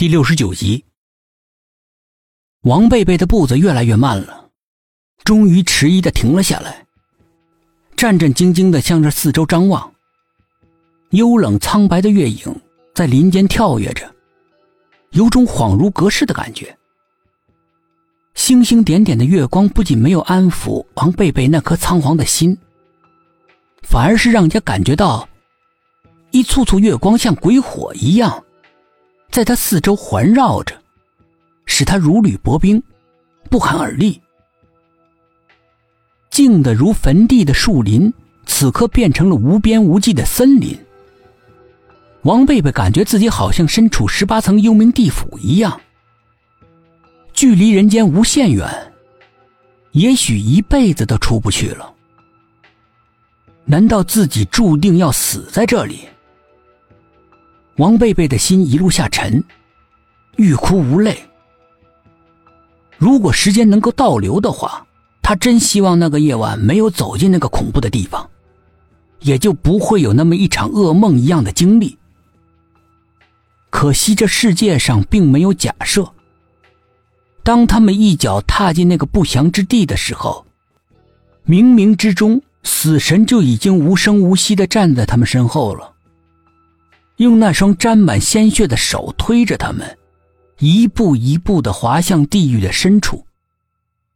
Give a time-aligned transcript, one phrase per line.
[0.00, 0.82] 第六十九集，
[2.62, 4.48] 王贝贝的步子越来越慢了，
[5.24, 6.86] 终于迟疑的停了下来，
[7.98, 9.92] 战战兢兢的向着四周张望。
[11.10, 12.62] 幽冷苍白的月影
[12.94, 14.10] 在林间跳跃着，
[15.10, 16.74] 有种恍如隔世的感觉。
[18.32, 22.56] 星星点点的月光不仅没有安抚王贝贝那颗仓皇的心，
[23.82, 25.28] 反而是让人家感觉到
[26.30, 28.42] 一簇簇月光像鬼火一样。
[29.30, 30.74] 在他四周环绕着，
[31.64, 32.82] 使他如履薄冰，
[33.48, 34.20] 不寒而栗。
[36.30, 38.12] 静的如坟地的树林，
[38.46, 40.76] 此刻变成了无边无际的森林。
[42.22, 45.80] 王贝贝感觉自己好像身处十八层幽冥地府一样，
[47.32, 48.68] 距离人间无限远，
[49.92, 51.94] 也许一辈子都出不去了。
[53.64, 56.00] 难道自己注定要死在这里？
[57.80, 59.42] 王贝贝的心一路下沉，
[60.36, 61.18] 欲哭无泪。
[62.98, 64.86] 如果时间能够倒流的话，
[65.22, 68.28] 他真希望那个夜晚没有走进那个恐怖的地方，
[69.20, 71.96] 也就不会有那么一场噩梦一样的经历。
[73.70, 76.06] 可惜这世界上并没有假设。
[77.42, 80.44] 当他们一脚踏进那个不祥之地的时候，
[81.46, 85.94] 冥冥之中，死神就已经无声无息的站在他们身后了。
[87.20, 89.98] 用那双沾满鲜血的手推着他们，
[90.58, 93.26] 一步一步的滑向地狱的深处，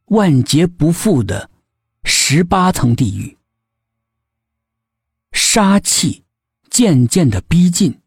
[0.07, 1.51] 万劫不复的
[2.05, 3.37] 十八层地狱。
[5.33, 6.23] 杀气
[6.71, 8.01] 渐渐的逼近，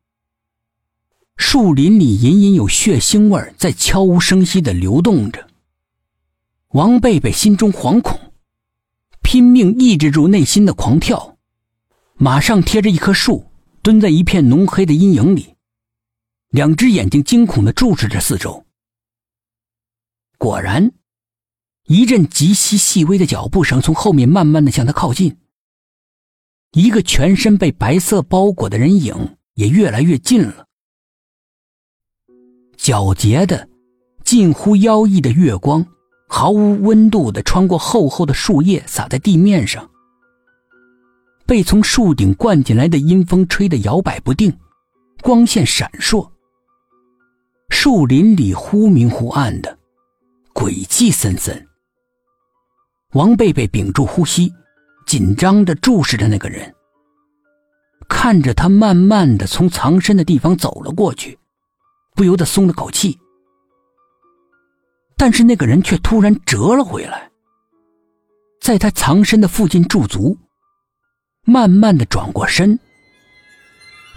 [1.36, 5.48] 树林里隐隐有血腥味在悄无声息的流动着。
[6.70, 8.20] 王贝贝心中惶恐，
[9.22, 11.38] 拼命抑制住内心的狂跳，
[12.16, 13.47] 马上贴着一棵树。
[13.88, 15.56] 蹲在一片浓黑的阴影里，
[16.50, 18.66] 两只眼睛惊恐的注视着四周。
[20.38, 20.92] 果然，
[21.86, 25.38] 一阵极其细微的脚步声从后面慢慢的向他靠近。
[26.74, 30.66] 一个全身被白色包裹的人影也越来越近了。
[32.76, 33.70] 皎洁的、
[34.26, 35.88] 近乎妖异的月光，
[36.28, 39.90] 毫无温度的穿过厚厚的树叶，洒在地面上。
[41.48, 44.54] 被从树顶灌进来的阴风吹得摇摆不定，
[45.22, 46.30] 光线闪烁。
[47.70, 49.80] 树林里忽明忽暗的，
[50.52, 51.66] 鬼气森森。
[53.14, 54.54] 王贝贝屏住呼吸，
[55.06, 56.76] 紧张的注视着那个人，
[58.10, 61.40] 看着他慢慢的从藏身的地方走了过去，
[62.14, 63.18] 不由得松了口气。
[65.16, 67.32] 但是那个人却突然折了回来，
[68.60, 70.38] 在他藏身的附近驻足。
[71.50, 72.78] 慢慢的转过身，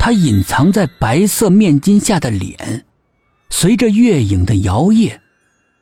[0.00, 2.84] 他隐藏在白色面巾下的脸，
[3.50, 5.20] 随着月影的摇曳，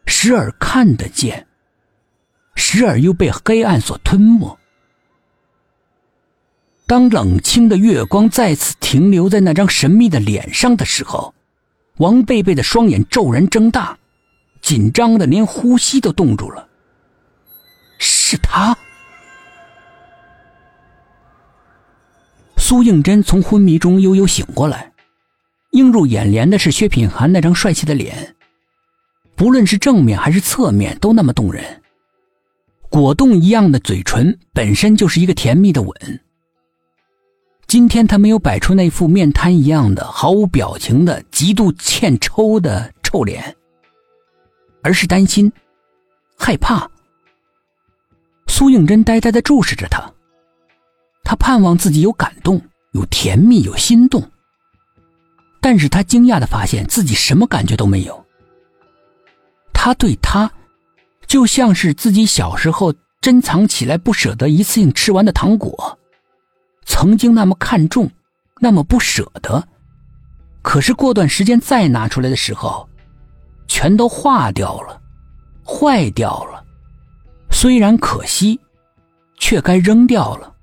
[0.04, 1.46] 时而看得见，
[2.54, 4.58] 时而又被黑暗所吞没。
[6.86, 11.32] 当冷清的月光再次停留在那张神秘的脸上的时候，
[11.96, 13.98] 王贝贝的双眼骤然睁大，
[14.60, 16.67] 紧张的连呼吸都冻住了。
[22.78, 24.92] 苏应真从昏迷中悠悠醒过来，
[25.72, 28.36] 映入眼帘的是薛品涵那张帅气的脸，
[29.34, 31.82] 不论是正面还是侧面都那么动人。
[32.88, 36.20] 果冻一样的嘴唇本身就是一个甜蜜的吻。
[37.66, 43.56] 今天他没有摆出那副面瘫一样的毫无表情的极度欠抽的臭脸，
[44.84, 45.52] 而是担心、
[46.38, 46.88] 害怕。
[48.46, 50.08] 苏应真呆呆的注视着他。
[51.24, 52.58] 他盼望自己有感动，
[52.92, 54.22] 有甜蜜，有心动。
[55.60, 58.24] 但是他惊讶的发现自己什么感觉都没有。
[59.72, 60.50] 他对他，
[61.26, 65.98] 就像是自己小时候珍藏起来不舍得一次性吃完的糖果，
[66.84, 68.10] 曾经那么看重，
[68.60, 69.66] 那么不舍得。
[70.62, 72.88] 可是过段时间再拿出来的时候，
[73.66, 75.00] 全都化掉了，
[75.64, 76.64] 坏掉了。
[77.50, 78.58] 虽然可惜，
[79.38, 80.54] 却该扔掉了。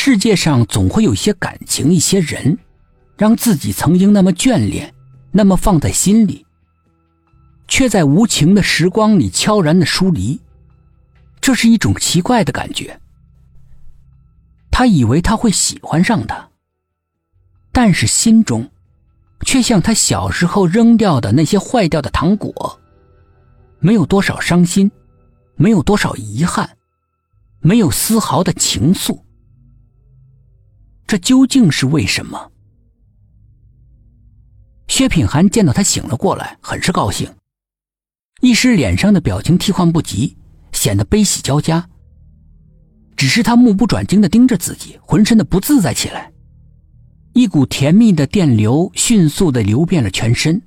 [0.00, 2.56] 世界上总会有一些感情，一些人，
[3.16, 4.94] 让自己曾经那么眷恋，
[5.32, 6.46] 那么放在心里，
[7.66, 10.40] 却在无情的时光里悄然的疏离。
[11.40, 13.00] 这是一种奇怪的感觉。
[14.70, 16.48] 他以为他会喜欢上他，
[17.72, 18.70] 但是心中，
[19.44, 22.80] 却像他小时候扔掉的那些坏掉的糖果，
[23.80, 24.88] 没有多少伤心，
[25.56, 26.78] 没有多少遗憾，
[27.58, 29.18] 没有丝毫的情愫。
[31.08, 32.52] 这究竟是为什么？
[34.88, 37.26] 薛品涵见到他醒了过来，很是高兴，
[38.42, 40.36] 一时脸上的表情替换不及，
[40.72, 41.88] 显得悲喜交加。
[43.16, 46.30] 只是他目不转睛的盯着自己，浑身的不自在起来，
[47.32, 50.60] 一股甜蜜的电流迅速的流遍了全身。